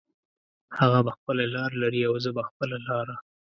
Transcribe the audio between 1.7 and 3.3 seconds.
لري او زه به خپله لاره